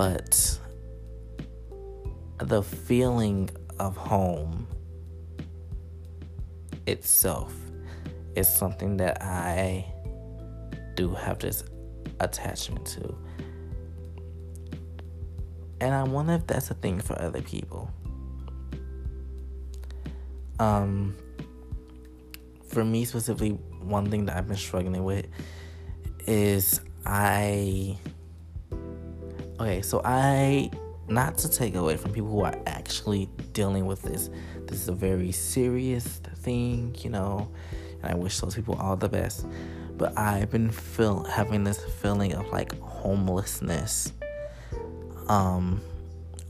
[0.00, 0.58] But
[2.38, 4.66] the feeling of home
[6.86, 7.54] itself
[8.34, 9.84] is something that I
[10.96, 11.64] do have this
[12.18, 13.14] attachment to.
[15.82, 17.90] And I wonder if that's a thing for other people.
[20.58, 21.14] Um,
[22.68, 23.50] for me specifically,
[23.82, 25.26] one thing that I've been struggling with
[26.26, 27.98] is I.
[29.60, 30.70] Okay, so I.
[31.08, 34.30] Not to take away from people who are actually dealing with this.
[34.68, 36.06] This is a very serious
[36.36, 37.50] thing, you know
[38.02, 39.46] and I wish those people all the best.
[39.96, 44.12] But I've been feel having this feeling of like homelessness
[45.28, 45.80] um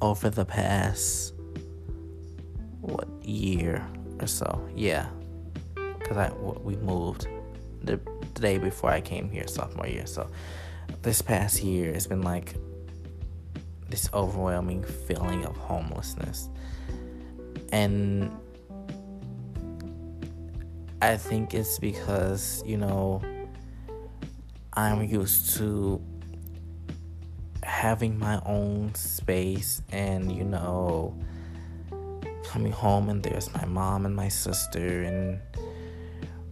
[0.00, 1.34] over the past
[2.80, 3.86] what year
[4.20, 4.68] or so.
[4.74, 5.08] Yeah.
[6.04, 7.26] Cuz I we moved
[7.82, 8.00] the,
[8.34, 10.06] the day before I came here sophomore year.
[10.06, 10.30] So
[11.02, 12.54] this past year it's been like
[13.90, 16.48] this overwhelming feeling of homelessness.
[17.72, 18.30] And
[21.02, 23.22] I think it's because, you know,
[24.72, 26.02] I'm used to
[27.62, 31.18] having my own space and, you know,
[32.44, 35.40] coming home and there's my mom and my sister and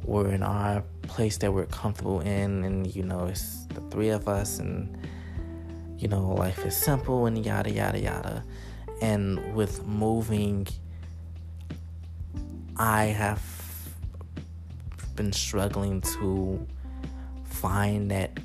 [0.05, 4.29] we're in our place that we're comfortable in and you know it's the three of
[4.29, 4.97] us and
[5.99, 8.45] you know life is simple and yada yada yada
[9.03, 10.67] and with moving
[12.77, 13.43] i have
[15.17, 16.65] been struggling to
[17.45, 18.39] find that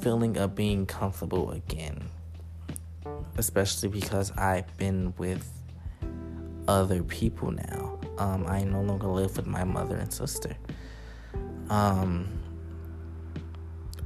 [0.00, 2.00] feeling of being comfortable again
[3.36, 5.60] especially because i've been with
[6.70, 7.98] other people now.
[8.18, 10.56] Um, I no longer live with my mother and sister.
[11.68, 12.28] Um,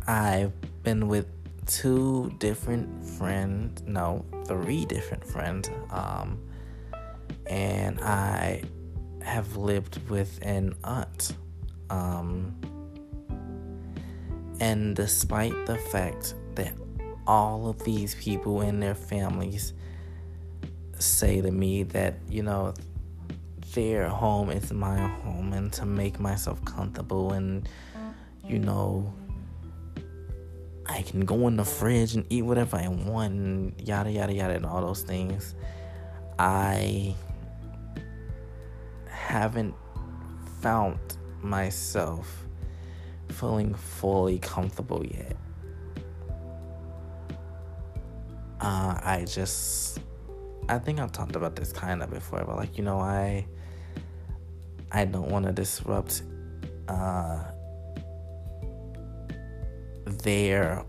[0.06, 0.52] I've
[0.82, 1.26] been with
[1.66, 6.40] two different friends, no, three different friends, um,
[7.46, 8.62] and I
[9.22, 11.36] have lived with an aunt.
[11.90, 12.54] Um,
[14.60, 16.72] and despite the fact that
[17.26, 19.72] all of these people and their families
[20.98, 22.74] say to me that, you know,
[23.74, 27.68] their home is my home and to make myself comfortable and,
[28.46, 29.12] you know,
[30.86, 34.54] I can go in the fridge and eat whatever I want and yada yada yada
[34.54, 35.54] and all those things.
[36.38, 37.14] I
[39.08, 39.74] haven't
[40.60, 40.98] found
[41.42, 42.46] myself
[43.28, 45.36] feeling fully comfortable yet.
[48.60, 50.00] Uh, I just
[50.68, 53.46] I think I've talked about this kind of before, but like you know, I
[54.92, 56.22] I don't want to disrupt
[56.88, 57.44] uh,
[60.04, 60.84] their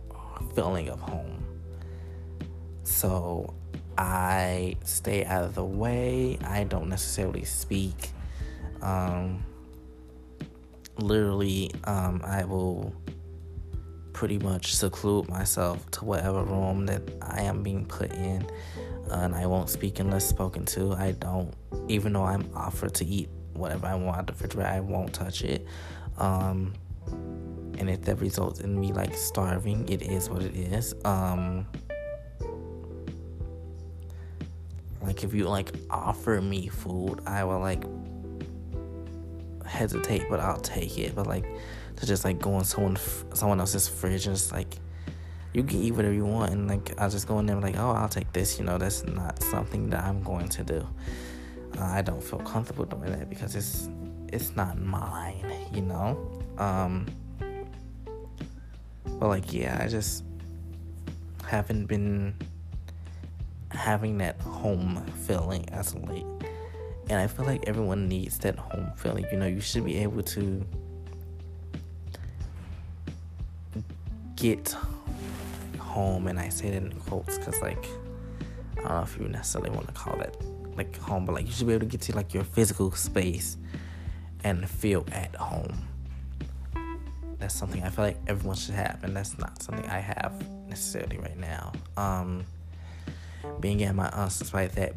[0.53, 1.43] feeling of home.
[2.83, 3.53] So
[3.97, 6.37] I stay out of the way.
[6.43, 8.11] I don't necessarily speak.
[8.81, 9.43] Um,
[10.97, 12.93] literally, um, I will
[14.13, 18.47] pretty much seclude myself to whatever room that I am being put in
[19.11, 20.93] and I won't speak unless spoken to.
[20.93, 21.53] I don't,
[21.87, 25.43] even though I'm offered to eat whatever I want out the refrigerator, I won't touch
[25.43, 25.65] it.
[26.17, 26.73] Um,
[27.79, 30.95] and if that results in me like starving, it is what it is.
[31.03, 31.65] Um,
[35.01, 37.83] like if you like offer me food, I will like
[39.65, 41.15] hesitate, but I'll take it.
[41.15, 41.45] But like
[41.97, 42.97] to just like go in someone
[43.33, 44.77] someone else's fridge and just like
[45.53, 47.91] you can eat whatever you want and like I'll just go in there like, oh,
[47.91, 48.59] I'll take this.
[48.59, 50.87] You know, that's not something that I'm going to do.
[51.77, 53.89] Uh, I don't feel comfortable doing that because it's
[54.33, 55.45] it's not mine.
[55.73, 56.41] You know.
[56.57, 57.05] Um,
[59.19, 60.23] but like, yeah, I just
[61.45, 62.35] haven't been
[63.69, 66.25] having that home feeling as of late.
[67.09, 69.25] And I feel like everyone needs that home feeling.
[69.31, 70.65] You know, you should be able to
[74.35, 74.75] get
[75.77, 77.85] home, and I say that in quotes because, like,
[78.77, 80.35] I don't know if you necessarily want to call that
[80.75, 83.57] like home, but like you should be able to get to like your physical space
[84.43, 85.73] and feel at home.
[87.45, 90.33] That's something I feel like everyone should have, and that's not something I have
[90.67, 91.73] necessarily right now.
[91.95, 92.43] Um,
[93.59, 94.95] being at my aunt's, despite that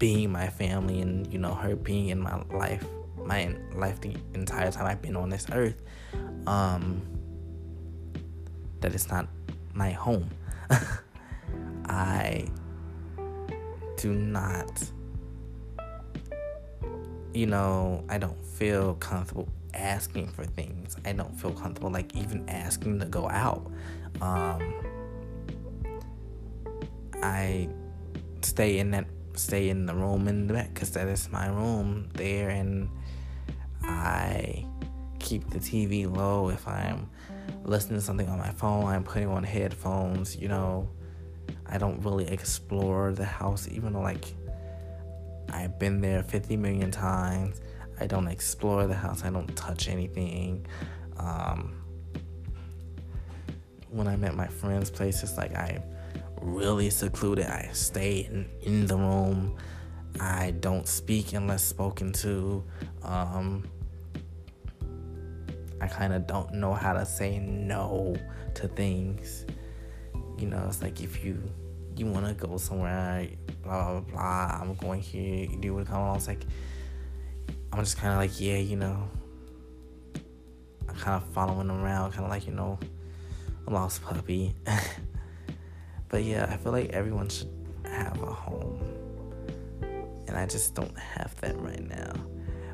[0.00, 2.84] being my family and you know her being in my life,
[3.24, 5.80] my life the entire time I've been on this earth,
[6.48, 7.02] um,
[8.80, 9.28] that it's not
[9.72, 10.28] my home.
[11.88, 12.48] I
[13.96, 14.90] do not,
[17.32, 19.46] you know, I don't feel comfortable
[19.76, 20.96] asking for things.
[21.04, 23.70] I don't feel comfortable like even asking to go out.
[24.20, 24.74] Um,
[27.22, 27.68] I
[28.42, 32.08] stay in that stay in the room in the back because that is my room
[32.14, 32.88] there, and
[33.82, 34.66] I
[35.18, 37.10] keep the TV low if I'm
[37.64, 40.88] listening to something on my phone, I'm putting on headphones, you know.
[41.68, 44.24] I don't really explore the house, even though, like,
[45.50, 47.60] I've been there 50 million times.
[47.98, 50.66] I don't explore the house, I don't touch anything.
[51.18, 51.74] Um,
[53.90, 55.82] when I'm at my friend's place, it's like I'm
[56.40, 57.46] really secluded.
[57.46, 59.56] I stay in, in the room.
[60.20, 62.64] I don't speak unless spoken to.
[63.02, 63.68] Um,
[65.80, 68.16] I kind of don't know how to say no
[68.54, 69.44] to things.
[70.38, 71.42] You know, it's like if you
[71.96, 73.28] you want to go somewhere,
[73.62, 74.58] blah blah blah.
[74.60, 75.48] I'm going here.
[75.62, 76.16] You want to come along?
[76.16, 76.44] It's like
[77.76, 79.10] I'm just kind of like yeah, you know.
[80.88, 82.78] I'm kind of following around, kind of like you know,
[83.66, 84.54] a lost puppy.
[86.08, 87.52] but yeah, I feel like everyone should
[87.84, 88.80] have a home,
[90.26, 92.14] and I just don't have that right now.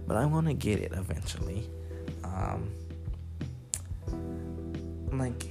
[0.07, 1.69] But I want to get it eventually.
[2.23, 2.71] Um,
[5.11, 5.51] like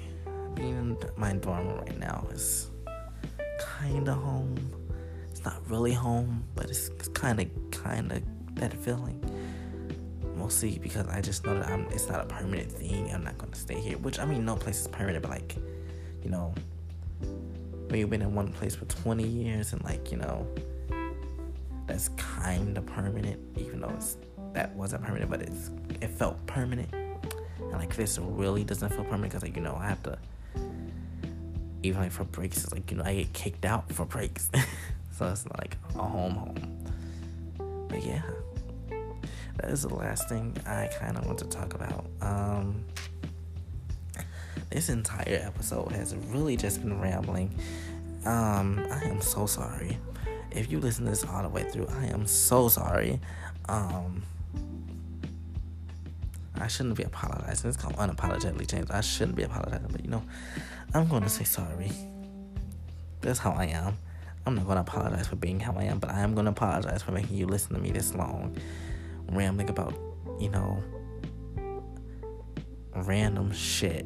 [0.55, 2.71] being in my dorm right now is
[3.59, 4.57] kind of home.
[5.29, 8.23] It's not really home, but it's kind of, kind of
[8.55, 9.21] that feeling.
[10.41, 13.13] Mostly because I just know that I'm, it's not a permanent thing.
[13.13, 13.99] I'm not gonna stay here.
[13.99, 15.55] Which I mean, no place is permanent, but like,
[16.23, 16.51] you know,
[17.19, 20.47] when you've been in one place for 20 years and like, you know,
[21.85, 24.17] that's kind of permanent, even though it's
[24.53, 25.69] that wasn't permanent, but it's
[26.01, 26.91] it felt permanent.
[26.93, 30.17] And like this really doesn't feel permanent because like you know I have to
[31.83, 34.49] even like for breaks, it's like you know I get kicked out for breaks,
[35.11, 37.87] so it's not like a home home.
[37.87, 38.23] But yeah,
[39.57, 42.05] that is the last thing I kind of want to talk about.
[42.21, 42.83] Um,
[44.69, 47.53] this entire episode has really just been rambling.
[48.25, 49.97] Um, I am so sorry.
[50.51, 53.19] If you listen to this all the way through, I am so sorry.
[53.67, 54.23] Um,
[56.59, 57.69] I shouldn't be apologizing.
[57.69, 58.91] It's called unapologetically James.
[58.91, 60.23] I shouldn't be apologizing, but you know,
[60.93, 61.91] I'm going to say sorry.
[63.21, 63.97] That's how I am.
[64.45, 66.51] I'm not going to apologize for being how I am, but I am going to
[66.51, 68.57] apologize for making you listen to me this long,
[69.35, 69.93] rambling about,
[70.39, 70.83] you know,
[72.95, 74.05] random shit.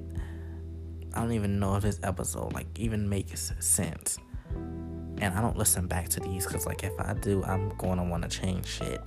[1.13, 4.17] I don't even know if this episode like even makes sense.
[4.53, 8.03] And I don't listen back to these because like if I do, I'm going to
[8.03, 9.01] want to change shit.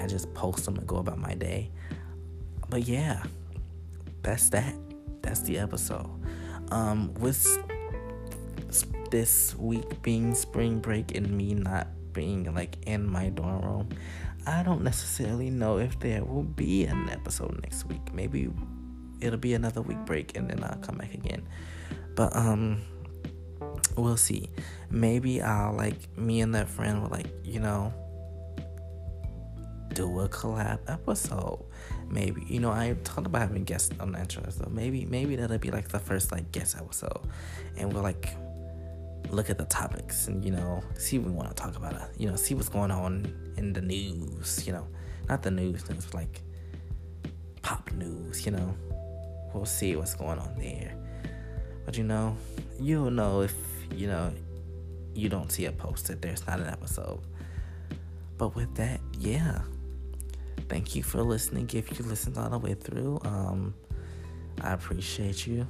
[0.00, 1.70] I just post them and go about my day.
[2.68, 3.22] But yeah,
[4.22, 4.74] that's that.
[5.22, 6.10] That's the episode.
[6.70, 7.46] Um, with
[9.10, 13.88] this week being spring break and me not being like in my dorm room,
[14.46, 18.12] I don't necessarily know if there will be an episode next week.
[18.12, 18.50] Maybe
[19.20, 21.46] it'll be another week break and then I'll come back again.
[22.14, 22.82] But um
[23.96, 24.50] we'll see.
[24.90, 27.92] Maybe I'll like me and that friend will like, you know,
[29.94, 31.64] do a collab episode.
[32.08, 35.58] Maybe you know I talked about having guests on the intro, so maybe maybe that'll
[35.58, 37.20] be like the first like guest episode,
[37.76, 38.34] and we'll like
[39.32, 41.94] look at the topics and you know see what we want to talk about.
[42.16, 44.64] You know, see what's going on in the news.
[44.66, 44.86] You know,
[45.28, 46.42] not the news news, like
[47.62, 48.46] pop news.
[48.46, 48.74] You know,
[49.52, 50.94] we'll see what's going on there.
[51.84, 52.36] But you know,
[52.78, 53.54] you'll know if
[53.94, 54.32] you know
[55.14, 56.22] you don't see it posted.
[56.22, 57.20] There's not an episode.
[58.38, 59.60] But with that, yeah.
[60.68, 61.68] Thank you for listening.
[61.72, 63.74] If you listened all the way through, um,
[64.62, 65.66] I appreciate you.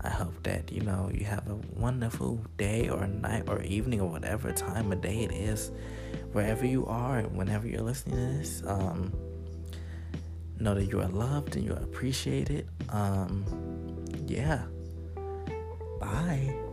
[0.00, 4.08] I hope that you know you have a wonderful day or night or evening or
[4.08, 5.70] whatever time of day it is,
[6.32, 8.62] wherever you are, whenever you're listening to this.
[8.66, 9.12] Um,
[10.60, 12.68] know that you are loved and you are appreciated.
[12.88, 13.44] Um,
[14.26, 14.62] yeah.
[16.00, 16.67] Bye.